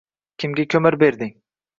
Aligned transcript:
Kimga 0.43 0.65
ko‘mir 0.73 0.97
berding? 1.03 1.35